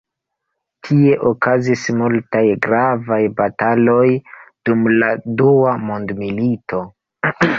[0.85, 4.07] Tie okazis multaj gravaj bataloj
[4.69, 5.11] dum la
[5.43, 6.83] Dua Mondmilito.